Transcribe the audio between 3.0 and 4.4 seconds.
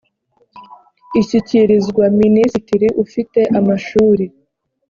ufite amashuri